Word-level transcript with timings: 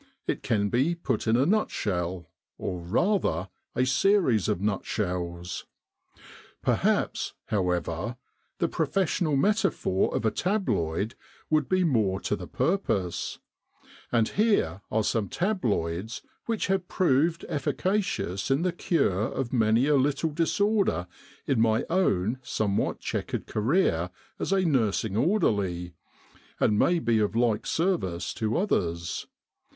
It 0.25 0.41
can 0.41 0.69
be 0.69 0.95
put 0.95 1.27
in 1.27 1.37
a 1.37 1.45
nutshell, 1.45 2.27
or, 2.57 2.79
rather, 2.79 3.49
a 3.75 3.85
series 3.85 4.47
of 4.49 4.59
nutshells. 4.59 5.67
Perhaps, 6.63 7.35
however, 7.49 8.17
the 8.57 8.67
professional 8.67 9.35
metaphor 9.35 10.15
of 10.15 10.25
a 10.25 10.31
tabloid 10.31 11.13
would 11.51 11.69
be 11.69 11.83
more 11.83 12.19
to 12.21 12.35
the 12.35 12.47
purpose; 12.47 13.37
and 14.11 14.29
here 14.29 14.81
are 14.89 15.03
some 15.03 15.29
tabloids 15.29 16.23
which 16.47 16.65
have 16.65 16.87
proved 16.87 17.45
efficacious 17.47 18.49
in 18.49 18.63
the 18.63 18.73
cure 18.73 19.25
of 19.31 19.53
many 19.53 19.85
a 19.85 19.95
little 19.97 20.31
disorder 20.31 21.05
in 21.45 21.61
my 21.61 21.85
own 21.91 22.39
somewhat 22.41 23.01
chequered 23.01 23.45
career 23.45 24.09
as 24.39 24.51
a 24.51 24.61
nursing 24.65 25.15
orderly, 25.15 25.93
and 26.59 26.79
may 26.79 26.97
be 26.97 27.19
of 27.19 27.35
like 27.35 27.67
service 27.67 28.33
to 28.33 28.57
others. 28.57 29.27